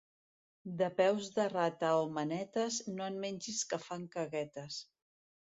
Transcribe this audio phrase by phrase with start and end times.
[0.79, 4.83] De peus de rata o manetes no en mengis que fan caguetes.